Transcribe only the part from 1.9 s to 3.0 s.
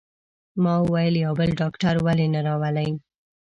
ولې نه راولئ؟